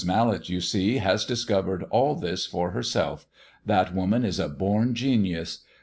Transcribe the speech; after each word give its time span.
Mallet, 0.03 0.49
you 0.49 0.61
see, 0.61 0.97
has 0.97 1.25
discovered 1.25 1.83
all 1.91 2.15
this 2.15 2.47
for 2.47 2.71
herself 2.71 3.27
that 3.67 3.93
woman 3.93 4.25
is 4.25 4.39
a 4.39 4.49
born 4.49 4.95
genius. 4.95 5.63